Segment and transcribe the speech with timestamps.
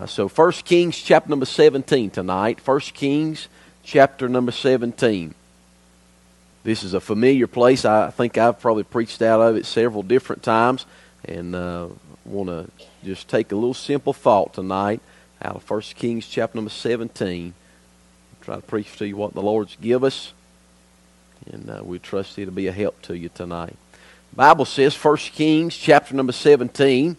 [0.00, 2.66] Uh, so 1 Kings chapter number 17 tonight.
[2.66, 3.48] 1 Kings
[3.82, 5.34] chapter number 17.
[6.62, 7.84] This is a familiar place.
[7.84, 10.86] I think I've probably preached out of it several different times.
[11.26, 11.88] And uh,
[12.24, 12.70] want to
[13.04, 15.02] just take a little simple thought tonight
[15.42, 17.52] out of 1 Kings chapter number 17.
[18.40, 20.32] Try to preach to you what the Lord's give us.
[21.52, 23.76] And uh, we trust it'll be a help to you tonight.
[24.34, 27.18] Bible says 1 Kings chapter number 17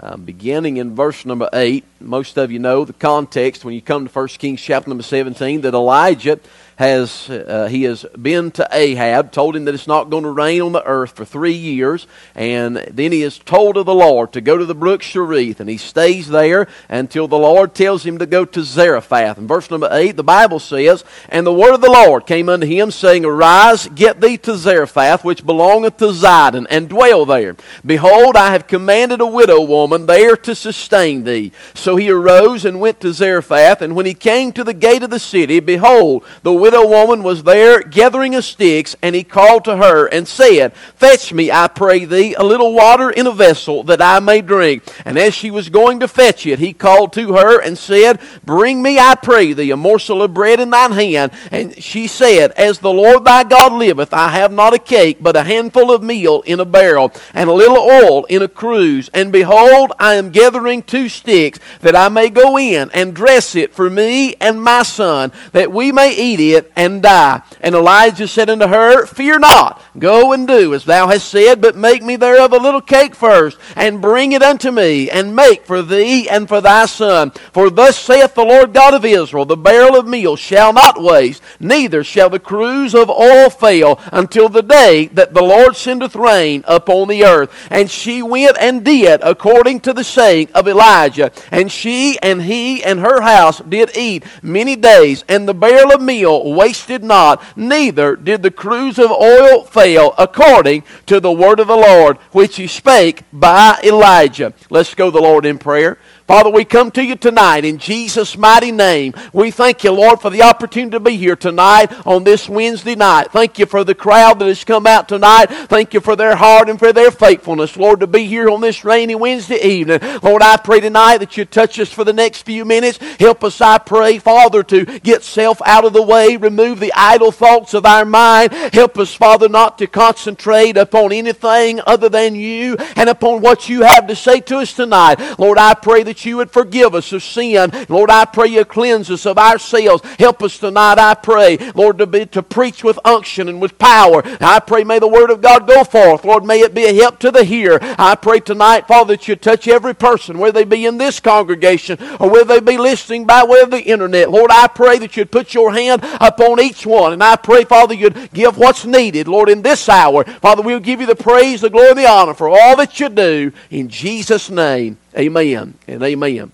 [0.00, 4.06] um, beginning in verse number 8, most of you know the context when you come
[4.06, 6.40] to 1 Kings chapter number 17 that Elijah
[6.76, 10.62] has uh, he has been to Ahab, told him that it's not going to rain
[10.62, 14.40] on the earth for three years, and then he is told of the Lord to
[14.40, 18.26] go to the brook Cherith, and he stays there until the Lord tells him to
[18.26, 19.38] go to Zarephath.
[19.38, 22.66] In verse number eight, the Bible says, "And the word of the Lord came unto
[22.66, 27.56] him, saying, Arise, get thee to Zarephath, which belongeth to Zidon, and dwell there.
[27.84, 32.80] Behold, I have commanded a widow woman there to sustain thee." So he arose and
[32.80, 36.63] went to Zarephath, and when he came to the gate of the city, behold, the
[36.64, 41.30] widow woman was there gathering of sticks, and he called to her and said, Fetch
[41.30, 44.82] me, I pray thee, a little water in a vessel that I may drink.
[45.04, 48.80] And as she was going to fetch it, he called to her and said, Bring
[48.80, 51.32] me, I pray thee, a morsel of bread in thine hand.
[51.50, 55.36] And she said, As the Lord thy God liveth, I have not a cake, but
[55.36, 59.10] a handful of meal in a barrel, and a little oil in a cruse.
[59.12, 63.74] And behold, I am gathering two sticks, that I may go in and dress it
[63.74, 67.42] for me and my son, that we may eat it it and die.
[67.60, 71.76] And Elijah said unto her, Fear not, go and do as thou hast said, but
[71.76, 75.82] make me thereof a little cake first, and bring it unto me, and make for
[75.82, 77.32] thee and for thy son.
[77.52, 81.42] For thus saith the Lord God of Israel, The barrel of meal shall not waste,
[81.60, 86.64] neither shall the cruse of oil fail, until the day that the Lord sendeth rain
[86.66, 87.50] upon the earth.
[87.70, 91.32] And she went and did according to the saying of Elijah.
[91.50, 96.02] And she and he and her house did eat many days, and the barrel of
[96.02, 101.68] meal wasted not, neither did the cruse of oil fail, according to the word of
[101.68, 104.52] the Lord, which he spake by Elijah.
[104.70, 105.98] Let's go the Lord in prayer.
[106.26, 109.12] Father, we come to you tonight in Jesus' mighty name.
[109.34, 113.30] We thank you, Lord, for the opportunity to be here tonight on this Wednesday night.
[113.30, 115.50] Thank you for the crowd that has come out tonight.
[115.50, 118.86] Thank you for their heart and for their faithfulness, Lord, to be here on this
[118.86, 120.00] rainy Wednesday evening.
[120.22, 122.96] Lord, I pray tonight that you touch us for the next few minutes.
[123.20, 127.32] Help us, I pray, Father, to get self out of the way, remove the idle
[127.32, 128.54] thoughts of our mind.
[128.72, 133.82] Help us, Father, not to concentrate upon anything other than you and upon what you
[133.82, 135.38] have to say to us tonight.
[135.38, 137.72] Lord, I pray that that you would forgive us of sin.
[137.88, 140.04] Lord, I pray you cleanse us of ourselves.
[140.16, 144.22] Help us tonight, I pray, Lord, to, be, to preach with unction and with power.
[144.40, 146.24] I pray, may the word of God go forth.
[146.24, 147.80] Lord, may it be a help to the hearer.
[147.82, 151.98] I pray tonight, Father, that you touch every person, whether they be in this congregation
[152.20, 154.30] or whether they be listening by way of the internet.
[154.30, 157.12] Lord, I pray that you'd put your hand upon each one.
[157.12, 160.22] And I pray, Father, you'd give what's needed, Lord, in this hour.
[160.24, 163.50] Father, we'll give you the praise, the glory, the honor for all that you do.
[163.70, 164.98] In Jesus' name.
[165.16, 166.52] Amen and amen.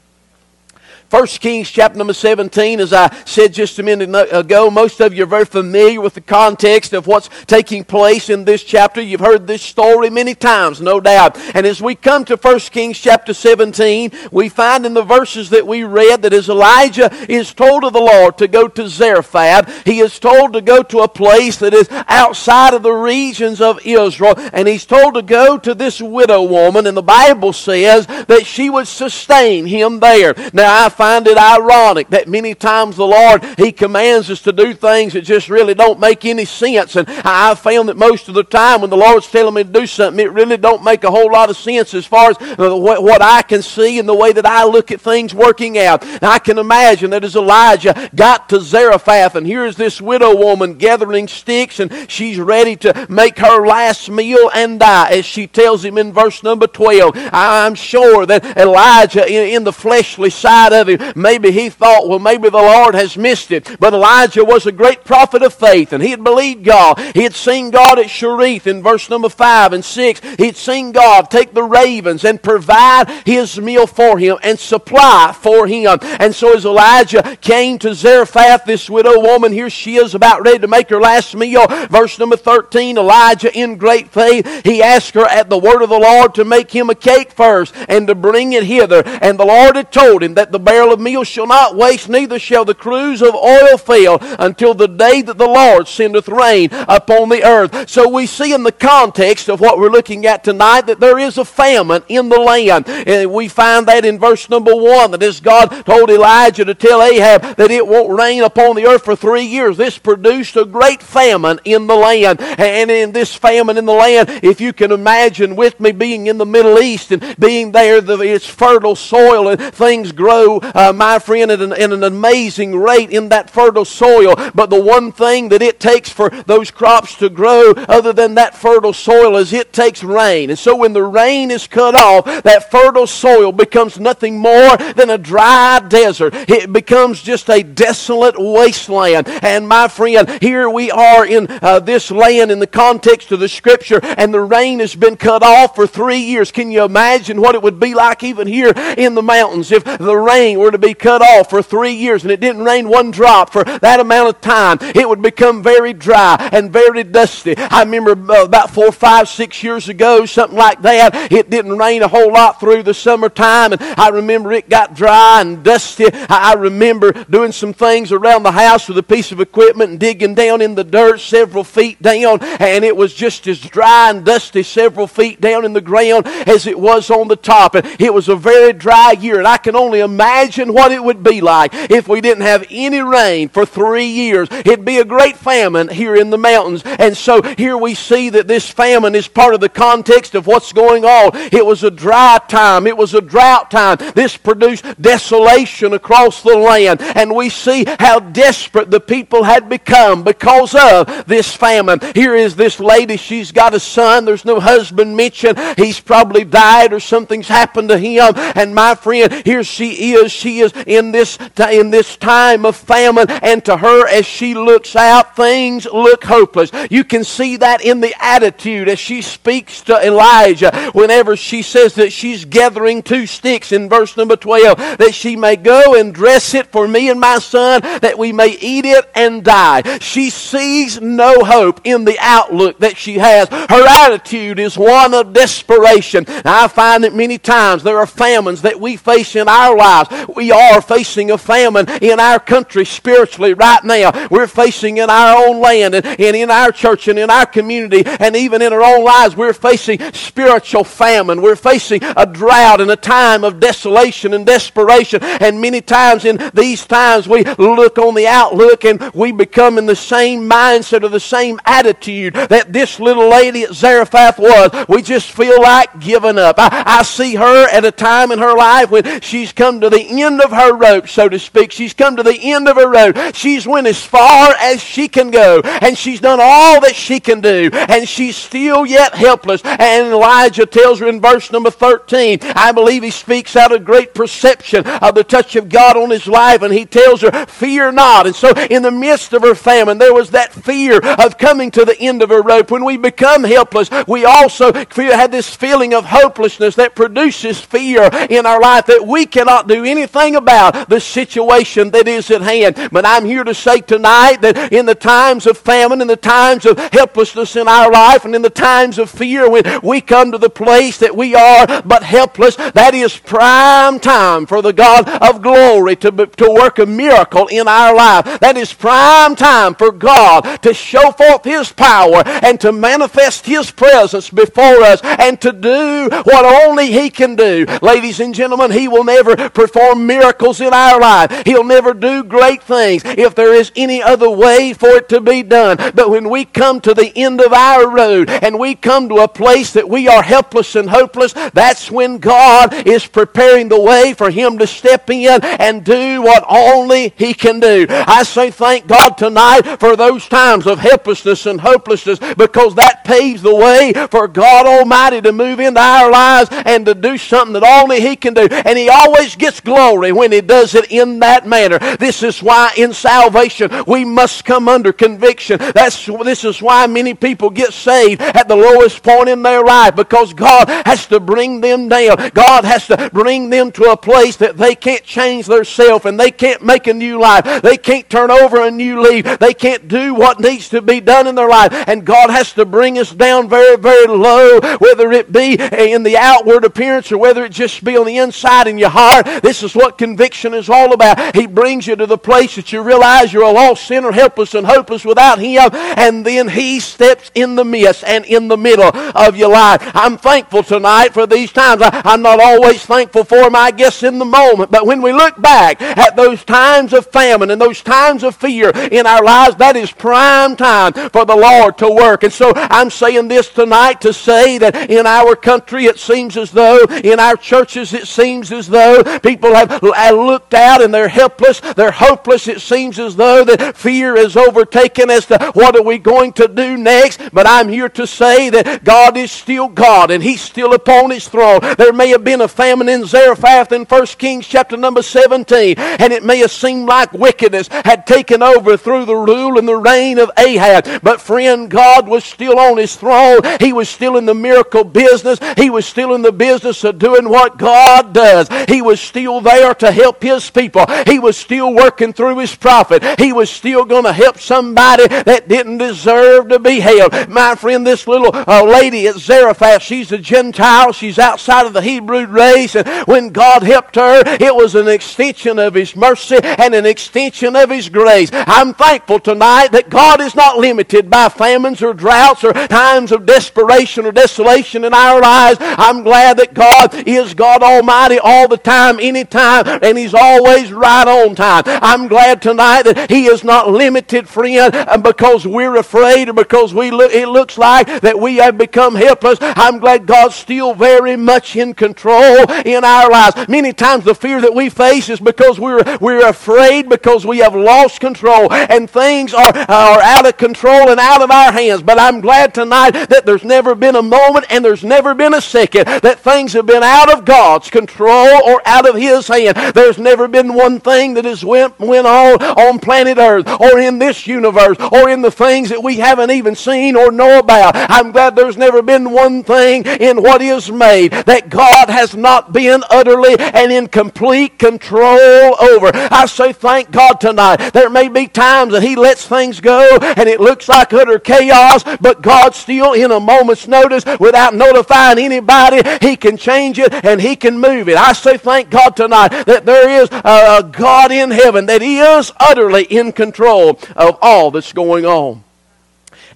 [1.10, 5.25] First Kings chapter number 17, as I said just a minute ago, most of you
[5.25, 9.00] are very familiar with the context of what's taking place in this chapter.
[9.00, 11.37] You've heard this story many times, no doubt.
[11.56, 15.66] And as we come to First Kings chapter 17, we find in the verses that
[15.66, 19.98] we read that as Elijah is told of the Lord to go to Zarephath, he
[19.98, 24.34] is told to go to a place that is outside of the regions of Israel,
[24.53, 28.71] and he's told to go to this widow woman, and the Bible says that she
[28.71, 30.34] would sustain him there.
[30.53, 34.75] Now, I find it ironic that many times the Lord, He commands us to do
[34.75, 36.94] things that just really don't make any sense.
[36.94, 39.87] And I've found that most of the time when the Lord's telling me to do
[39.87, 43.41] something, it really don't make a whole lot of sense as far as what I
[43.41, 46.05] can see and the way that I look at things working out.
[46.22, 51.28] I can imagine that as Elijah got to Zarephath, and here's this widow woman gathering
[51.28, 55.97] sticks, and she's ready to make her last meal and die, as she tells him
[55.97, 57.12] in verse number 12.
[57.33, 62.59] I'm sure that Elijah, in, the fleshly side of Maybe he thought, well, maybe the
[62.59, 63.78] Lord has missed it.
[63.78, 66.98] But Elijah was a great prophet of faith, and he had believed God.
[67.15, 70.21] He had seen God at Cherith in verse number 5 and 6.
[70.39, 75.34] He had seen God take the ravens and provide his meal for him and supply
[75.39, 75.98] for him.
[76.03, 80.59] And so as Elijah came to Zarephath, this widow woman, here she is about ready
[80.60, 81.66] to make her last meal.
[81.89, 85.98] Verse number 13, Elijah in great faith, he asked her at the word of the
[85.98, 89.03] Lord to make him a cake first and to bring it hither.
[89.04, 92.09] And the Lord had told him that the bear barrel of meal shall not waste,
[92.09, 96.71] neither shall the cruse of oil fail until the day that the Lord sendeth rain
[96.72, 97.91] upon the earth.
[97.91, 101.36] So we see in the context of what we're looking at tonight that there is
[101.36, 102.88] a famine in the land.
[102.88, 107.03] And we find that in verse number one, that as God told Elijah to tell
[107.03, 111.03] Ahab that it won't rain upon the earth for three years, this produced a great
[111.03, 112.41] famine in the land.
[112.41, 116.38] And in this famine in the land, if you can imagine with me being in
[116.38, 121.19] the Middle East and being there, the, it's fertile soil and things grow, uh, my
[121.19, 124.34] friend, at an, at an amazing rate in that fertile soil.
[124.55, 128.57] But the one thing that it takes for those crops to grow, other than that
[128.57, 130.51] fertile soil, is it takes rain.
[130.51, 135.11] And so when the rain is cut off, that fertile soil becomes nothing more than
[135.11, 136.34] a dry desert.
[136.34, 139.28] It becomes just a desolate wasteland.
[139.28, 143.49] And my friend, here we are in uh, this land in the context of the
[143.49, 146.51] scripture, and the rain has been cut off for three years.
[146.51, 150.17] Can you imagine what it would be like even here in the mountains if the
[150.17, 153.52] rain were to be cut off for three years and it didn't rain one drop
[153.52, 154.78] for that amount of time?
[154.80, 157.56] It would become very dry and very dusty.
[157.56, 161.32] I remember uh, about four, five, six years ago, something like that.
[161.32, 165.41] It didn't rain a whole lot through the summertime, and I remember it got dry
[165.41, 166.06] and dusty.
[166.12, 170.34] I remember doing some things around the house with a piece of equipment and digging
[170.34, 174.62] down in the dirt several feet down, and it was just as dry and dusty
[174.62, 177.74] several feet down in the ground as it was on the top.
[177.74, 181.22] And it was a very dry year, and I can only imagine what it would
[181.22, 184.48] be like if we didn't have any rain for three years.
[184.51, 186.83] It'd be a great famine here in the mountains.
[186.84, 190.72] And so here we see that this famine is part of the context of what's
[190.72, 191.31] going on.
[191.53, 193.98] It was a dry time, it was a drought time.
[194.15, 197.01] This produced desolation across the land.
[197.01, 202.01] And we see how desperate the people had become because of this famine.
[202.15, 204.25] Here is this lady, she's got a son.
[204.25, 205.59] There's no husband mentioned.
[205.77, 208.33] He's probably died or something's happened to him.
[208.36, 210.29] And my friend, here she is.
[210.30, 211.38] She is in this,
[211.71, 213.30] in this time of famine.
[213.30, 216.71] And to her, as she looks out, things look hopeless.
[216.91, 221.94] You can see that in the attitude as she speaks to Elijah whenever she says
[221.94, 226.54] that she's gathering two sticks in verse number 12 that she may go and dress
[226.54, 229.98] it for me and my son that we may eat it and die.
[229.98, 233.48] She sees no hope in the outlook that she has.
[233.48, 236.24] Her attitude is one of desperation.
[236.44, 240.09] Now, I find that many times there are famines that we face in our lives.
[240.34, 244.28] We are facing a famine in our country spiritually right now.
[244.28, 248.03] We're facing in our own land and, and in our church and in our community
[248.07, 249.37] and even in our own lives.
[249.37, 251.43] We're facing spiritual famine.
[251.43, 255.22] We're facing a drought and a time of desolation and desperation.
[255.22, 259.87] And many times in these times we look on the outlook and we become in
[259.87, 264.87] the same mindset or the same attitude that this little lady at Zarephath was.
[264.88, 266.57] We just feel like giving up.
[266.59, 270.10] I, I see her at a time in her life when she's come to the
[270.11, 271.73] end of her rope, so to speak.
[271.73, 273.35] She's come to the end of her rope.
[273.35, 277.40] She's went as far as she can go, and she's done all that she can
[277.40, 279.62] do, and she's still yet helpless.
[279.64, 284.14] And Elijah tells her in verse number 13, I believe he speaks out of great
[284.14, 288.26] perception of the touch of God on his life, and he tells her, Fear not.
[288.26, 291.85] And so, in the midst of her famine, there was that fear of coming to
[291.85, 292.71] the end of her rope.
[292.71, 298.09] When we become helpless, we also feel, have this feeling of hopelessness that produces fear
[298.28, 302.90] in our life that we cannot do anything about the situation that is at hand.
[302.92, 306.66] But I'm here to say tonight that in the times of famine, in the times
[306.66, 310.38] of helplessness in our life, and in the times of fear, when we come to
[310.38, 315.42] the place that we are but helpless, that is prime time for the God of
[315.42, 318.40] glory to, to work a miracle in our life.
[318.40, 323.71] That is prime time for God to show forth His power and to manifest His
[323.71, 327.66] presence before us and to do what only He can do.
[327.83, 331.42] Ladies and gentlemen, He will never perform miracles in our life.
[331.44, 335.42] He'll never do great things if there is any other way for it to be
[335.42, 335.76] done.
[335.94, 339.28] But when we come to the end of our road and we come to a
[339.28, 344.30] place that we are helpless and hopeless, that's when God is preparing the way for
[344.30, 347.87] Him to step in and do what only He can do.
[347.88, 353.42] I say thank God tonight for those times of helplessness and hopelessness because that paves
[353.42, 357.82] the way for God Almighty to move into our lives and to do something that
[357.82, 358.47] only He can do.
[358.50, 361.79] And He always gets glory when He does it in that manner.
[361.97, 365.59] This is why in salvation we must come under conviction.
[365.59, 369.97] That's, this is why many people get saved at the lowest point in their life
[369.97, 372.31] because God has to bring them down.
[372.35, 376.31] God has to bring them to a place that they can't change themselves and they
[376.31, 377.63] can't make a new life.
[377.63, 379.39] They can't turn over a new leaf.
[379.39, 381.73] They can't do what needs to be done in their life.
[381.89, 386.19] And God has to bring us down very, very low, whether it be in the
[386.19, 389.27] outward appearance or whether it just be on the inside in your heart.
[389.43, 391.37] This this is what conviction is all about.
[391.37, 394.67] He brings you to the place that you realize you're a lost sinner, helpless and
[394.67, 399.37] hopeless without Him, and then He steps in the midst and in the middle of
[399.37, 399.83] your life.
[399.95, 401.83] I'm thankful tonight for these times.
[401.83, 405.12] I, am not always thankful for them, I guess, in the moment, but when we
[405.12, 409.57] look back at those times of famine and those times of fear in our lives,
[409.57, 412.23] that is prime time for the Lord to work.
[412.23, 416.50] And so I'm saying this tonight to say that in our country it seems as
[416.50, 421.61] though, in our churches it seems as though people have looked out and they're helpless,
[421.61, 422.49] they're hopeless.
[422.49, 426.49] It seems as though that fear is overtaken as to what are we going to
[426.49, 427.21] do next.
[427.33, 431.28] But I'm here to say that God is still God and He's still upon His
[431.28, 431.61] throne.
[431.78, 436.12] There may have been a famine in Zarephath in 1 Kings chapter number 17, and
[436.12, 440.19] it may have seemed like wickedness had taken over through the rule and the reign
[440.19, 441.02] of Ahab.
[441.02, 443.40] But friend, God was still on His throne.
[443.61, 445.38] He was still in the miracle business.
[445.57, 448.49] He was still in the business of doing what God does.
[448.69, 450.85] He was still there to help His people.
[451.06, 453.20] He was still working through His prophet.
[453.20, 457.28] He was still going to help somebody that didn't deserve to be helped.
[457.28, 460.92] My friend, this little uh, lady at Zarephath, she's a Gentile.
[460.92, 462.76] She's outside of the Hebrew race.
[462.76, 467.56] And when God helped her, it was an extension of His mercy and an extension
[467.56, 468.30] of His grace.
[468.32, 473.26] I'm thankful tonight that God is not limited by famines or droughts or times of
[473.26, 475.59] desperation or desolation in our lives.
[475.61, 481.07] I'm glad that God is God Almighty all the time, anytime, and He's always right
[481.07, 481.63] on time.
[481.67, 486.75] I'm glad tonight that He is not limited, friend, uh, because we're afraid or because
[486.75, 489.39] we look, it looks like that we have become helpless.
[489.41, 493.49] I'm glad God's still very much in control in our lives.
[493.49, 497.55] Many times the fear that we face is because we're, we're afraid because we have
[497.55, 501.83] lost control and things are, are out of control and out of our hands.
[501.83, 505.41] But I'm glad tonight that there's never been a moment and there's never been a
[505.41, 509.75] second that things have been out of God's control or out of His hand.
[509.75, 513.99] There's never been one thing that has went, went on on planet Earth or in
[513.99, 517.73] this universe or in the things that we haven't even seen or know about.
[517.75, 522.53] I'm glad there's never been one thing in what is made that God has not
[522.53, 525.91] been utterly and in complete control over.
[525.95, 527.71] I say thank God tonight.
[527.73, 531.85] There may be times that He lets things go and it looks like utter chaos,
[532.00, 537.21] but God still in a moment's notice without notifying anybody, He can change it and
[537.21, 537.97] He can move it.
[537.97, 542.85] I say thank God tonight that there is a God in heaven that is utterly
[542.85, 545.45] in control of all that's going on.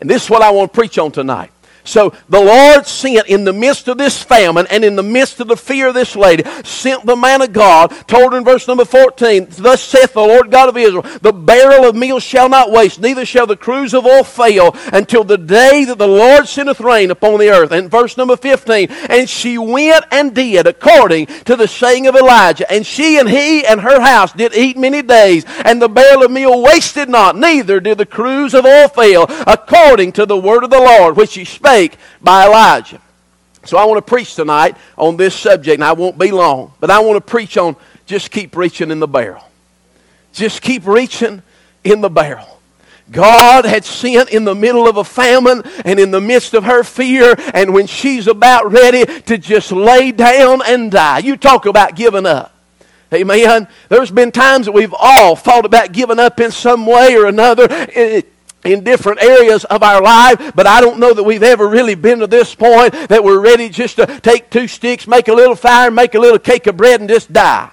[0.00, 1.50] And this is what I want to preach on tonight.
[1.84, 5.48] So the Lord sent in the midst of this famine and in the midst of
[5.48, 8.86] the fear of this lady, sent the man of God, told her in verse number
[8.86, 13.00] 14, Thus saith the Lord God of Israel, The barrel of meal shall not waste,
[13.00, 17.10] neither shall the cruse of oil fail until the day that the Lord sendeth rain
[17.10, 17.70] upon the earth.
[17.70, 22.70] And verse number 15, And she went and did according to the saying of Elijah.
[22.72, 26.30] And she and he and her house did eat many days, and the barrel of
[26.30, 30.70] meal wasted not, neither did the cruse of oil fail, according to the word of
[30.70, 31.73] the Lord, which he spake
[32.20, 33.00] by Elijah.
[33.64, 36.90] So I want to preach tonight on this subject, and I won't be long, but
[36.90, 37.76] I want to preach on
[38.06, 39.42] just keep reaching in the barrel.
[40.32, 41.42] Just keep reaching
[41.82, 42.60] in the barrel.
[43.10, 46.82] God had sent in the middle of a famine and in the midst of her
[46.82, 51.18] fear, and when she's about ready to just lay down and die.
[51.18, 52.54] You talk about giving up.
[53.12, 53.68] Amen.
[53.88, 57.66] There's been times that we've all thought about giving up in some way or another.
[57.70, 58.33] It,
[58.64, 62.20] in different areas of our life, but I don't know that we've ever really been
[62.20, 65.90] to this point that we're ready just to take two sticks, make a little fire,
[65.90, 67.70] make a little cake of bread, and just die.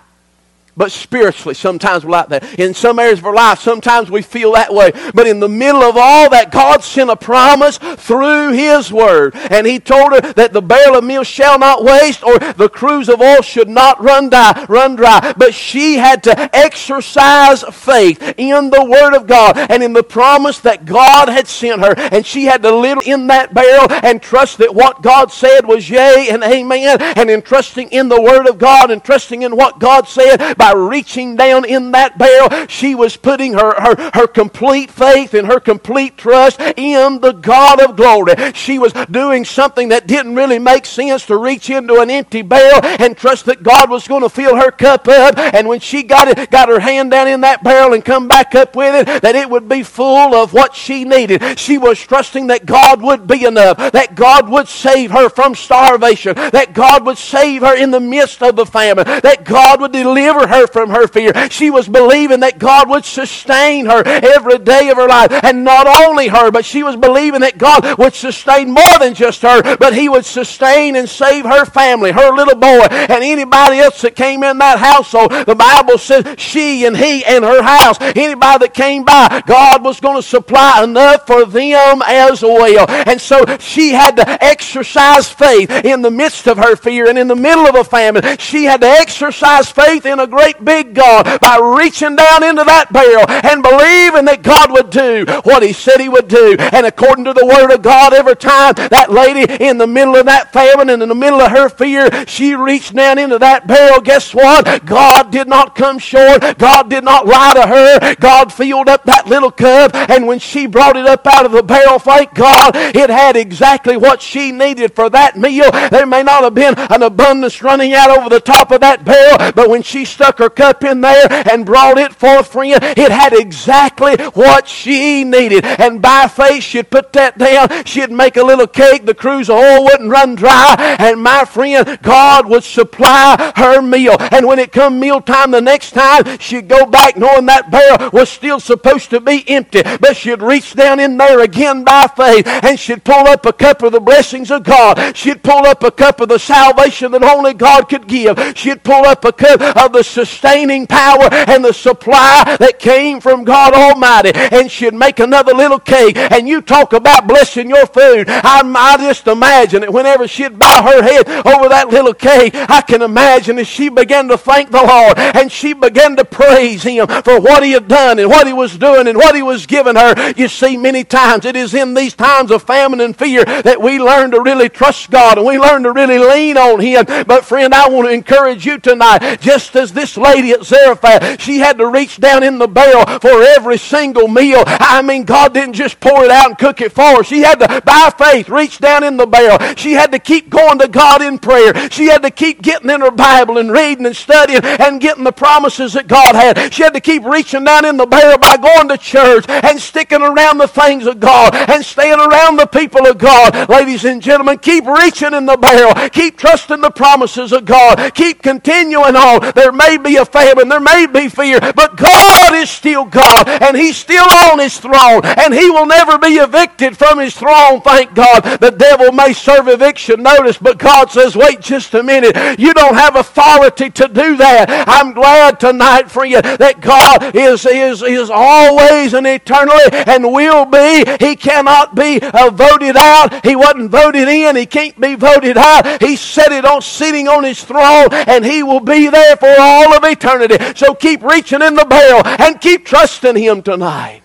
[0.77, 2.59] But spiritually, sometimes we're like that.
[2.59, 4.91] In some areas of our life, sometimes we feel that way.
[5.13, 9.35] But in the middle of all that, God sent a promise through His Word.
[9.35, 13.09] And He told her that the barrel of meal shall not waste, or the cruse
[13.09, 14.65] of oil should not run dry.
[14.69, 15.33] Run dry.
[15.35, 20.59] But she had to exercise faith in the Word of God and in the promise
[20.59, 21.93] that God had sent her.
[21.97, 25.89] And she had to live in that barrel and trust that what God said was
[25.89, 27.01] yea and amen.
[27.01, 30.70] And in trusting in the Word of God and trusting in what God said by
[30.77, 35.59] reaching down in that barrel, she was putting her, her, her complete faith and her
[35.59, 38.33] complete trust in the God of glory.
[38.53, 42.83] She was doing something that didn't really make sense to reach into an empty barrel
[42.83, 45.37] and trust that God was going to fill her cup up.
[45.37, 48.55] And when she got it, got her hand down in that barrel and come back
[48.55, 51.59] up with it, that it would be full of what she needed.
[51.59, 56.35] She was trusting that God would be enough, that God would save her from starvation,
[56.35, 60.47] that God would save her in the midst of the famine, that God would deliver
[60.51, 61.31] her from her fear.
[61.49, 65.31] She was believing that God would sustain her every day of her life.
[65.43, 69.41] And not only her, but she was believing that God would sustain more than just
[69.41, 74.01] her, but He would sustain and save her family, her little boy, and anybody else
[74.01, 75.31] that came in that household.
[75.31, 79.99] The Bible says she and he and her house, anybody that came by, God was
[79.99, 82.85] going to supply enough for them as well.
[82.89, 87.27] And so she had to exercise faith in the midst of her fear and in
[87.27, 88.37] the middle of a famine.
[88.37, 92.91] She had to exercise faith in a great big God by reaching down into that
[92.91, 96.55] barrel and believing that God would do what He said He would do.
[96.59, 100.25] And according to the Word of God, every time that lady in the middle of
[100.25, 104.01] that famine and in the middle of her fear, she reached down into that barrel,
[104.01, 104.85] guess what?
[104.85, 106.57] God did not come short.
[106.57, 108.15] God did not lie to her.
[108.15, 111.63] God filled up that little cup, and when she brought it up out of the
[111.63, 115.69] barrel, thank God, it had exactly what she needed for that meal.
[115.89, 119.51] There may not have been an abundance running out over the top of that barrel,
[119.53, 123.33] but when she stuck her cup in there and brought it forth, friend, it had
[123.33, 125.65] exactly what she needed.
[125.65, 127.85] And by faith, she'd put that down.
[127.85, 129.05] She'd make a little cake.
[129.05, 130.75] The cruse of oil wouldn't run dry.
[130.99, 134.15] And my friend, God would supply her meal.
[134.31, 138.09] And when it come meal time the next time, she'd go back knowing that barrel
[138.11, 139.81] was still supposed to be empty.
[139.83, 143.83] But she'd reach down in there again by faith and she'd pull up a cup
[143.83, 145.15] of the blessings of God.
[145.15, 148.37] She'd pull up a cup of the salvation that only God could give.
[148.55, 153.43] She'd pull up a cup of the sustaining power and the supply that came from
[153.43, 154.31] God Almighty.
[154.35, 156.17] And she'd make another little cake.
[156.17, 158.25] And you talk about blessing your food.
[158.29, 162.81] I, I just imagine that whenever she'd bow her head over that little cake, I
[162.81, 167.07] can imagine as she began to thank the Lord and she began to praise Him
[167.07, 169.95] for what He had done and what He was doing and what He was giving
[169.95, 170.33] her.
[170.33, 173.99] You see, many times it is in these times of famine and fear that we
[173.99, 177.05] learn to really trust God and we learn to really lean on Him.
[177.25, 181.59] But friend, I want to encourage you tonight, just as this lady at Zarephath, she
[181.59, 184.63] had to reach down in the barrel for every single meal.
[184.65, 187.23] I mean, God didn't just pour it out and cook it for her.
[187.23, 189.57] She had to, by faith, reach down in the barrel.
[189.75, 191.89] She had to keep going to God in prayer.
[191.89, 195.31] She had to keep getting in her Bible and reading and studying and getting the
[195.31, 196.73] promises that God had.
[196.73, 200.21] She had to keep reaching down in the barrel by going to church and sticking
[200.21, 203.69] around the things of God and staying around the people of God.
[203.69, 205.93] Ladies and gentlemen, keep reaching in the barrel.
[206.09, 208.13] Keep trusting the promises of God.
[208.13, 209.51] Keep continuing on.
[209.55, 213.75] There may be a famine, there may be fear, but God is still God and
[213.77, 218.13] He's still on His throne and He will never be evicted from His throne, thank
[218.13, 218.41] God.
[218.59, 222.59] The devil may serve eviction notice, but God says, wait just a minute.
[222.59, 224.85] You don't have authority to do that.
[224.87, 230.65] I'm glad tonight for you that God is, is, is always and eternally and will
[230.65, 231.05] be.
[231.19, 233.45] He cannot be uh, voted out.
[233.45, 234.55] He wasn't voted in.
[234.55, 236.01] He can't be voted out.
[236.01, 239.90] He set it on sitting on his throne and he will be there for all
[239.93, 240.57] of eternity.
[240.75, 244.21] So keep reaching in the barrel and keep trusting him tonight.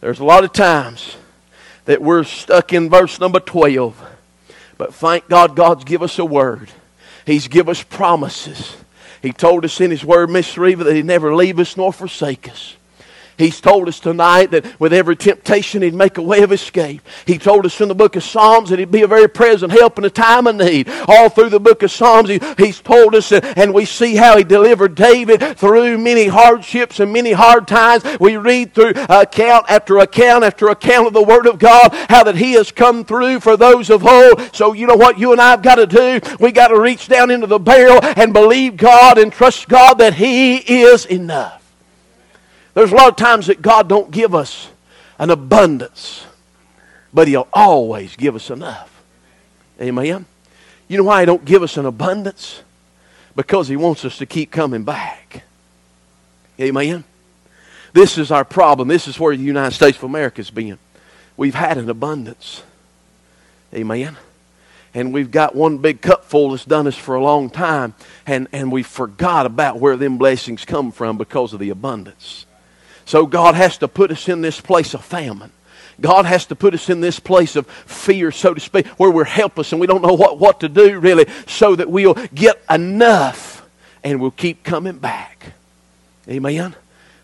[0.00, 1.16] There's a lot of times
[1.86, 4.00] that we're stuck in verse number 12.
[4.78, 6.68] But thank God God's give us a word.
[7.24, 8.76] He's give us promises.
[9.22, 12.48] He told us in His Word, Miss Reva, that He'd never leave us nor forsake
[12.48, 12.76] us.
[13.38, 17.02] He's told us tonight that with every temptation, He'd make a way of escape.
[17.26, 19.98] He told us in the book of Psalms that He'd be a very present help
[19.98, 20.88] in a time of need.
[21.06, 24.44] All through the book of Psalms, he, He's told us, and we see how He
[24.44, 28.04] delivered David through many hardships and many hard times.
[28.18, 32.36] We read through account after account after account of the Word of God, how that
[32.36, 34.54] He has come through for those of old.
[34.54, 36.20] So, you know what you and I have got to do?
[36.40, 40.14] We got to reach down into the barrel and believe God and trust God that
[40.14, 41.65] He is enough.
[42.76, 44.68] There's a lot of times that God don't give us
[45.18, 46.26] an abundance,
[47.10, 49.02] but He'll always give us enough.
[49.80, 50.26] Amen.
[50.86, 52.62] You know why He don't give us an abundance?
[53.34, 55.42] Because He wants us to keep coming back.
[56.60, 57.04] Amen.
[57.94, 58.88] This is our problem.
[58.88, 60.78] This is where the United States of America's been.
[61.38, 62.62] We've had an abundance.
[63.72, 64.18] Amen.
[64.92, 67.94] And we've got one big cup full that's done us for a long time,
[68.26, 72.45] and, and we forgot about where them blessings come from because of the abundance.
[73.06, 75.52] So God has to put us in this place of famine.
[76.00, 79.24] God has to put us in this place of fear, so to speak, where we're
[79.24, 83.66] helpless and we don't know what, what to do really, so that we'll get enough
[84.04, 85.52] and we'll keep coming back.
[86.28, 86.74] Amen?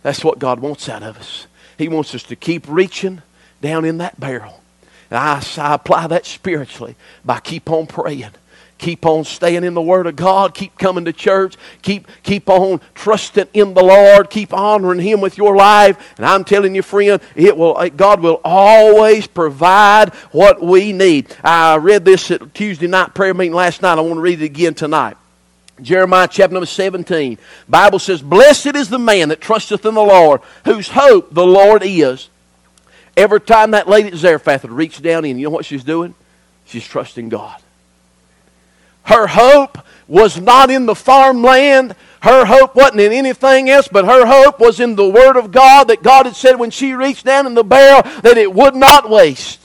[0.02, 1.46] That's what God wants out of us.
[1.76, 3.20] He wants us to keep reaching
[3.60, 4.62] down in that barrel.
[5.10, 8.30] And I, I apply that spiritually by keep on praying
[8.82, 10.54] Keep on staying in the Word of God.
[10.54, 11.54] Keep coming to church.
[11.82, 14.28] Keep, keep on trusting in the Lord.
[14.28, 16.14] Keep honoring Him with your life.
[16.16, 21.32] And I'm telling you, friend, it will, God will always provide what we need.
[21.44, 23.98] I read this at Tuesday night prayer meeting last night.
[23.98, 25.16] I want to read it again tonight.
[25.80, 27.38] Jeremiah chapter number 17.
[27.68, 31.84] Bible says, Blessed is the man that trusteth in the Lord, whose hope the Lord
[31.84, 32.30] is.
[33.16, 36.16] Every time that lady at Zarephath would reach down in, you know what she's doing?
[36.64, 37.62] She's trusting God.
[39.04, 41.94] Her hope was not in the farmland.
[42.20, 45.88] Her hope wasn't in anything else, but her hope was in the Word of God
[45.88, 49.10] that God had said when she reached down in the barrel that it would not
[49.10, 49.60] waste.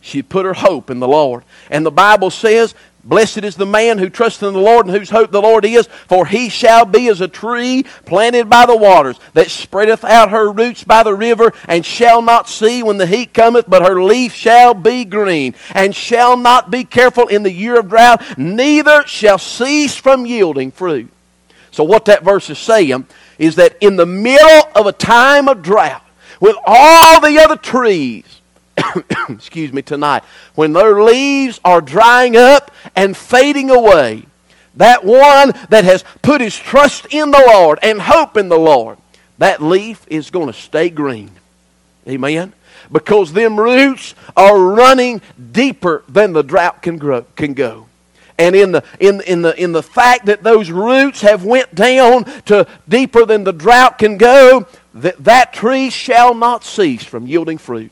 [0.00, 1.42] She put her hope in the Lord.
[1.70, 2.74] And the Bible says
[3.08, 5.86] Blessed is the man who trusts in the Lord and whose hope the Lord is,
[5.86, 10.52] for he shall be as a tree planted by the waters, that spreadeth out her
[10.52, 14.34] roots by the river, and shall not see when the heat cometh, but her leaf
[14.34, 19.38] shall be green, and shall not be careful in the year of drought, neither shall
[19.38, 21.08] cease from yielding fruit.
[21.70, 23.06] So, what that verse is saying
[23.38, 26.04] is that in the middle of a time of drought,
[26.40, 28.37] with all the other trees,
[29.28, 30.22] excuse me, tonight,
[30.54, 34.24] when their leaves are drying up and fading away,
[34.76, 38.98] that one that has put his trust in the Lord and hope in the Lord,
[39.38, 41.30] that leaf is going to stay green.
[42.06, 42.52] Amen?
[42.90, 45.20] Because them roots are running
[45.52, 47.86] deeper than the drought can, grow, can go.
[48.38, 52.24] And in the, in, in, the, in the fact that those roots have went down
[52.44, 57.58] to deeper than the drought can go, that, that tree shall not cease from yielding
[57.58, 57.90] fruit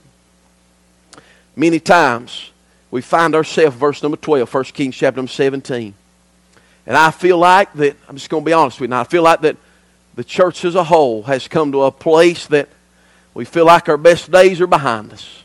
[1.56, 2.50] many times
[2.90, 5.94] we find ourselves, verse number 12, 1 Kings chapter number 17.
[6.86, 9.04] And I feel like that, I'm just going to be honest with you now, I
[9.04, 9.56] feel like that
[10.14, 12.68] the church as a whole has come to a place that
[13.34, 15.44] we feel like our best days are behind us.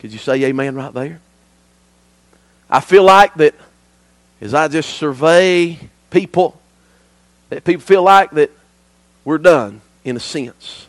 [0.00, 1.20] Could you say amen right there?
[2.68, 3.54] I feel like that
[4.40, 5.78] as I just survey
[6.10, 6.60] people,
[7.50, 8.50] that people feel like that
[9.24, 10.88] we're done in a sense.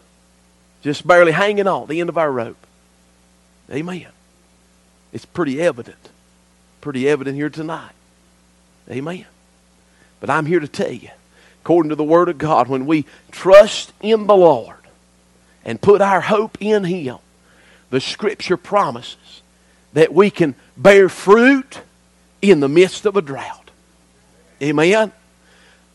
[0.82, 2.58] Just barely hanging on the end of our rope.
[3.72, 4.08] Amen.
[5.12, 6.10] It's pretty evident.
[6.82, 7.94] Pretty evident here tonight.
[8.90, 9.26] Amen.
[10.20, 11.10] But I'm here to tell you,
[11.64, 14.76] according to the Word of God, when we trust in the Lord
[15.64, 17.18] and put our hope in Him,
[17.90, 19.42] the Scripture promises
[19.94, 21.80] that we can bear fruit
[22.42, 23.72] in the midst of a drought.
[24.62, 25.12] Amen.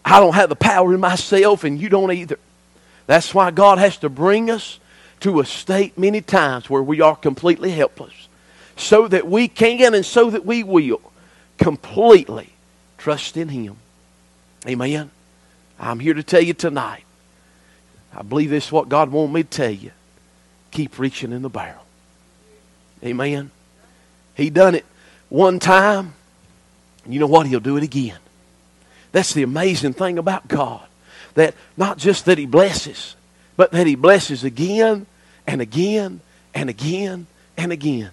[0.04, 2.38] I don't have the power in myself, and you don't either.
[3.06, 4.78] That's why God has to bring us
[5.20, 8.28] to a state many times where we are completely helpless
[8.76, 11.00] so that we can and so that we will
[11.58, 12.50] completely
[12.96, 13.76] trust in Him.
[14.66, 15.10] Amen.
[15.78, 17.04] I'm here to tell you tonight.
[18.14, 19.90] I believe this is what God wanted me to tell you.
[20.70, 21.84] Keep reaching in the barrel.
[23.04, 23.50] Amen.
[24.34, 24.86] He done it
[25.28, 26.14] one time.
[27.06, 27.46] You know what?
[27.46, 28.18] He'll do it again.
[29.12, 30.86] That's the amazing thing about God.
[31.34, 33.16] That not just that He blesses,
[33.58, 35.04] but that He blesses again
[35.46, 36.20] and again
[36.54, 38.12] and again and again.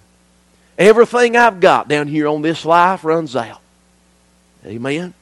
[0.77, 3.62] Everything I've got down here on this life runs out.
[4.65, 5.13] Amen.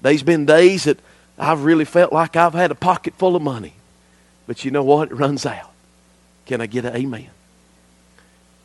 [0.00, 0.98] There's been days that
[1.38, 3.74] I've really felt like I've had a pocket full of money.
[4.46, 5.10] But you know what?
[5.10, 5.70] It runs out.
[6.46, 7.28] Can I get an amen?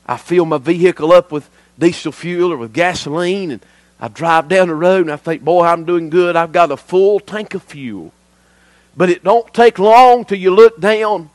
[0.08, 3.62] I fill my vehicle up with diesel fuel or with gasoline and
[4.00, 6.38] I drive down the road and I think, boy, I'm doing good.
[6.38, 8.14] I've got a full tank of fuel.
[8.96, 11.30] But it don't take long till you look down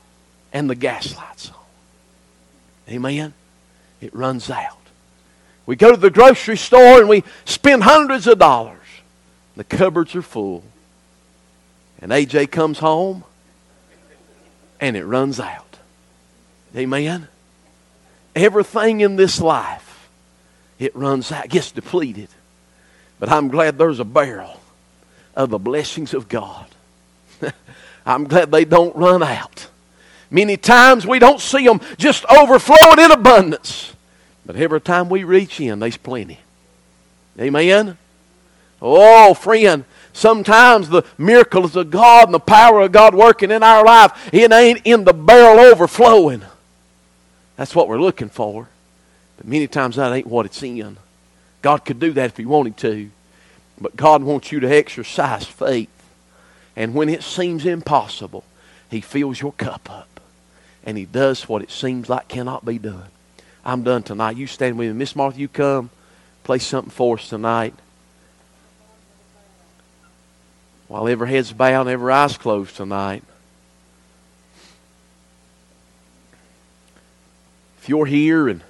[0.53, 1.57] and the gas lights on.
[2.89, 3.35] Amen?
[4.01, 4.79] It runs out.
[5.65, 8.79] We go to the grocery store and we spend hundreds of dollars.
[9.57, 10.63] The cupboards are full.
[12.01, 13.25] And AJ comes home
[14.81, 15.79] and it runs out.
[16.77, 17.29] Amen?
[18.35, 20.09] Everything in this life,
[20.79, 22.29] it runs out, gets depleted.
[23.19, 24.61] But I'm glad there's a barrel
[25.35, 26.67] of the blessings of God.
[28.07, 29.69] I'm glad they don't run out.
[30.31, 33.95] Many times we don't see them just overflowing in abundance.
[34.45, 36.39] But every time we reach in, there's plenty.
[37.39, 37.99] Amen?
[38.81, 43.85] Oh, friend, sometimes the miracles of God and the power of God working in our
[43.85, 46.43] life, it ain't in the barrel overflowing.
[47.57, 48.69] That's what we're looking for.
[49.37, 50.97] But many times that ain't what it's in.
[51.63, 53.11] God could do that if He wanted to.
[53.81, 55.91] But God wants you to exercise faith.
[56.77, 58.45] And when it seems impossible,
[58.91, 60.21] He fills your cup up.
[60.85, 63.09] And He does what it seems like cannot be done.
[63.65, 64.37] I'm done tonight.
[64.37, 64.95] You stand with me.
[64.95, 65.91] Miss Martha, you come.
[66.45, 67.75] Play something for us tonight.
[70.87, 73.25] While every head's bowed and every eye's closed tonight.
[77.83, 78.63] If you're here and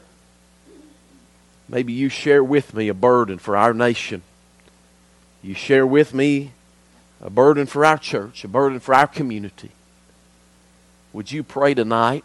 [1.68, 4.22] maybe you share with me a burden for our nation,
[5.42, 6.52] you share with me
[7.20, 9.70] a burden for our church, a burden for our community.
[11.12, 12.24] Would you pray tonight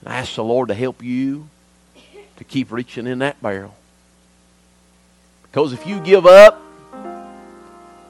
[0.00, 1.48] and ask the Lord to help you
[2.36, 3.74] to keep reaching in that barrel?
[5.42, 6.60] Because if you give up,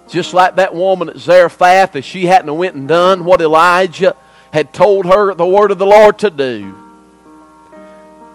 [0.09, 4.15] Just like that woman at Zarephath, if she hadn't went and done what Elijah
[4.53, 6.75] had told her the word of the Lord to do,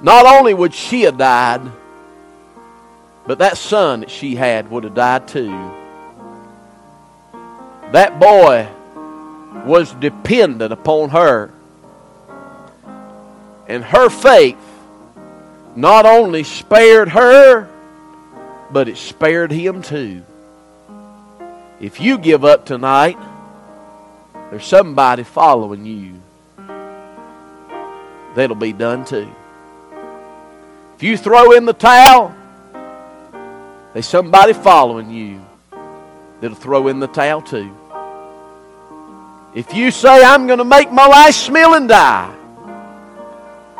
[0.01, 1.61] not only would she have died,
[3.27, 5.71] but that son that she had would have died too.
[7.91, 8.67] That boy
[9.65, 11.51] was dependent upon her.
[13.67, 14.57] And her faith
[15.75, 17.67] not only spared her,
[18.71, 20.23] but it spared him too.
[21.79, 23.17] If you give up tonight,
[24.51, 26.21] there's somebody following you.
[28.35, 29.29] That'll be done too.
[30.95, 32.35] If you throw in the towel,
[33.93, 35.41] there's somebody following you
[36.41, 37.75] that'll throw in the towel too.
[39.55, 42.35] If you say, I'm going to make my last meal and die,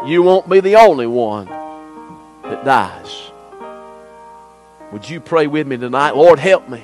[0.06, 1.46] you won't be the only one
[2.44, 3.32] that dies.
[4.92, 6.16] Would you pray with me tonight?
[6.16, 6.84] Lord, help me.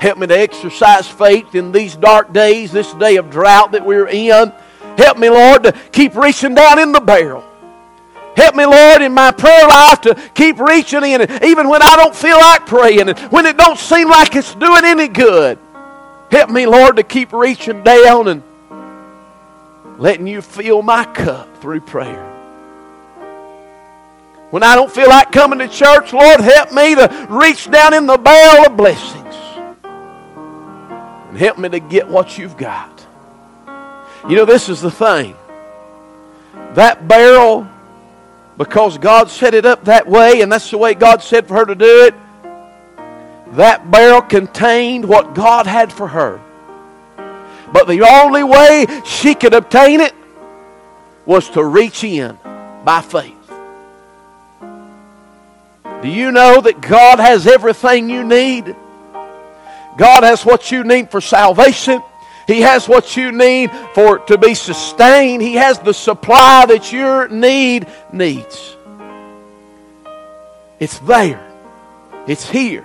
[0.00, 4.08] Help me to exercise faith in these dark days, this day of drought that we're
[4.08, 4.52] in.
[4.98, 7.44] Help me, Lord, to keep reaching down in the barrel.
[8.36, 12.14] Help me, Lord, in my prayer life to keep reaching in, even when I don't
[12.14, 15.58] feel like praying, and when it don't seem like it's doing any good.
[16.30, 18.42] Help me, Lord, to keep reaching down and
[19.98, 22.30] letting you fill my cup through prayer.
[24.50, 28.06] When I don't feel like coming to church, Lord, help me to reach down in
[28.06, 29.34] the barrel of blessings.
[29.84, 33.04] And help me to get what you've got.
[34.28, 35.34] You know, this is the thing.
[36.74, 37.68] That barrel,
[38.56, 41.64] because God set it up that way, and that's the way God said for her
[41.64, 42.14] to do it,
[43.56, 46.40] that barrel contained what God had for her.
[47.72, 50.14] But the only way she could obtain it
[51.26, 52.38] was to reach in
[52.84, 53.34] by faith.
[56.02, 58.76] Do you know that God has everything you need?
[59.96, 62.02] God has what you need for salvation.
[62.46, 65.42] He has what you need for to be sustained.
[65.42, 68.76] He has the supply that your need needs.
[70.78, 71.50] It's there.
[72.26, 72.84] It's here.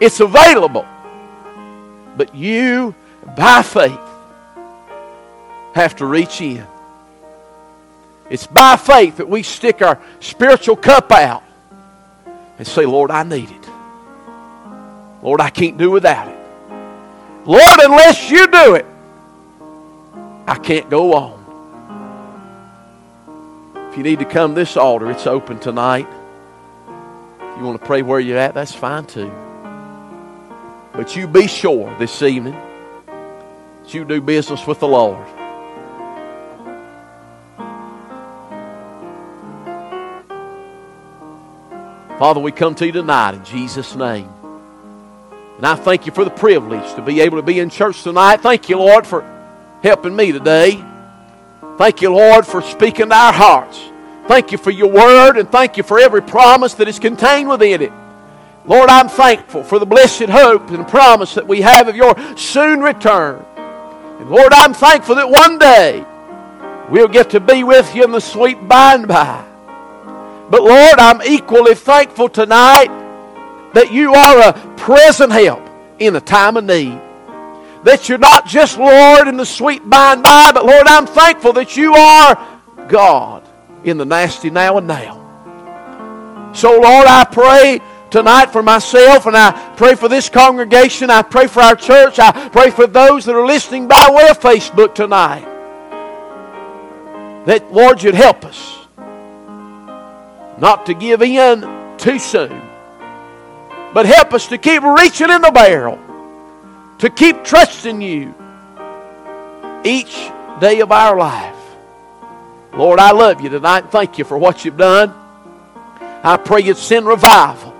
[0.00, 0.86] It's available.
[2.16, 2.94] But you,
[3.36, 3.98] by faith,
[5.74, 6.66] have to reach in.
[8.30, 11.42] It's by faith that we stick our spiritual cup out
[12.58, 13.68] and say, Lord, I need it.
[15.22, 16.37] Lord, I can't do without it.
[17.48, 18.84] Lord, unless you do it,
[20.46, 21.38] I can't go on.
[23.90, 26.06] If you need to come this altar, it's open tonight.
[27.40, 29.32] If you want to pray where you're at, that's fine too.
[30.92, 32.52] But you be sure this evening
[33.06, 35.26] that you do business with the Lord.
[42.18, 44.28] Father, we come to you tonight in Jesus' name.
[45.58, 48.40] And I thank you for the privilege to be able to be in church tonight.
[48.40, 49.24] Thank you, Lord, for
[49.82, 50.82] helping me today.
[51.76, 53.76] Thank you, Lord, for speaking to our hearts.
[54.28, 57.82] Thank you for your word, and thank you for every promise that is contained within
[57.82, 57.92] it.
[58.66, 62.80] Lord, I'm thankful for the blessed hope and promise that we have of your soon
[62.80, 63.44] return.
[63.56, 66.04] And Lord, I'm thankful that one day
[66.88, 69.44] we'll get to be with you in the sweet by and by.
[70.50, 72.97] But Lord, I'm equally thankful tonight
[73.78, 75.62] that you are a present help
[76.00, 77.00] in a time of need.
[77.84, 81.52] That you're not just Lord in the sweet by and by, but Lord, I'm thankful
[81.52, 83.48] that you are God
[83.84, 86.50] in the nasty now and now.
[86.54, 91.08] So, Lord, I pray tonight for myself and I pray for this congregation.
[91.08, 92.18] I pray for our church.
[92.18, 95.44] I pray for those that are listening by way of Facebook tonight.
[97.46, 98.76] That, Lord, you'd help us
[100.58, 101.60] not to give in
[101.96, 102.67] too soon,
[103.94, 105.98] but help us to keep reaching in the barrel,
[106.98, 108.34] to keep trusting you
[109.84, 111.54] each day of our life.
[112.74, 113.90] Lord, I love you tonight.
[113.90, 115.12] Thank you for what you've done.
[116.22, 117.74] I pray you'd send revival.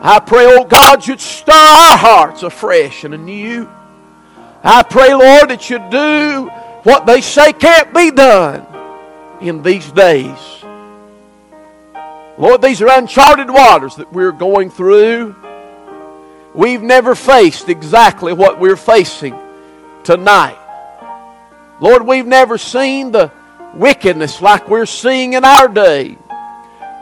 [0.00, 3.68] I pray, oh God, you'd stir our hearts afresh and anew.
[4.62, 6.50] I pray, Lord, that you'd do
[6.84, 8.66] what they say can't be done
[9.40, 10.38] in these days.
[12.36, 15.36] Lord, these are uncharted waters that we're going through.
[16.52, 19.38] We've never faced exactly what we're facing
[20.02, 20.58] tonight.
[21.80, 23.30] Lord, we've never seen the
[23.74, 26.18] wickedness like we're seeing in our day.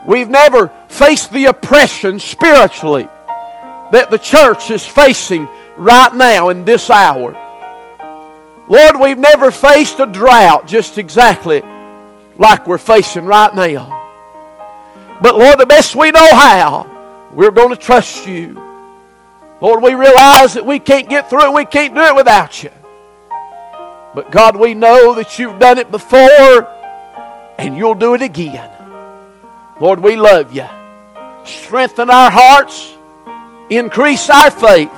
[0.05, 3.07] We've never faced the oppression spiritually
[3.91, 7.33] that the church is facing right now in this hour.
[8.67, 11.61] Lord, we've never faced a drought just exactly
[12.37, 14.02] like we're facing right now.
[15.23, 18.61] But Lord, the best we know how, we're going to trust you.
[19.61, 21.53] Lord, we realize that we can't get through it.
[21.53, 22.71] We can't do it without you.
[24.13, 26.67] But God, we know that you've done it before
[27.57, 28.69] and you'll do it again.
[29.79, 30.67] Lord, we love you.
[31.45, 32.93] Strengthen our hearts,
[33.69, 34.91] increase our faith,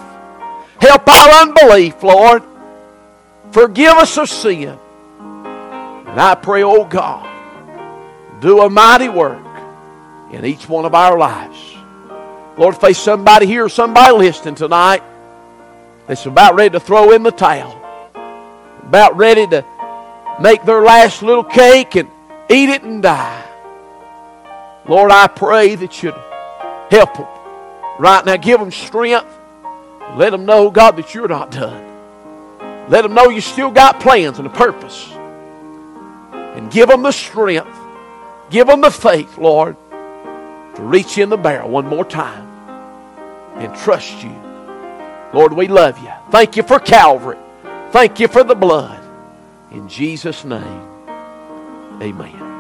[0.81, 2.41] help our unbelief, Lord.
[3.51, 4.75] Forgive us of sin.
[5.19, 7.29] And I pray, oh God,
[8.41, 9.44] do a mighty work
[10.31, 11.75] in each one of our lives.
[12.57, 15.03] Lord, if somebody here, somebody listening tonight
[16.07, 17.81] that's about ready to throw in the towel,
[18.83, 19.65] about ready to
[20.39, 22.09] make their last little cake and
[22.49, 23.43] eat it and die.
[24.87, 26.13] Lord, I pray that you'd
[26.91, 27.27] help them
[27.99, 28.37] right now.
[28.37, 29.27] Give them strength.
[30.15, 31.83] Let them know, God, that you're not done.
[32.87, 35.09] Let them know you still got plans and a purpose.
[36.31, 37.67] And give them the strength.
[38.51, 39.75] Give them the faith, Lord,
[40.75, 42.47] to reach in the barrel one more time
[43.55, 44.35] and trust you.
[45.33, 46.11] Lord, we love you.
[46.31, 47.37] Thank you for Calvary.
[47.91, 49.01] Thank you for the blood.
[49.71, 50.87] In Jesus' name,
[52.01, 52.54] amen.